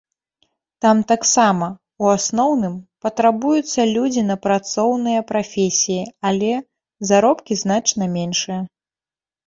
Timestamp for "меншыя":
8.21-8.61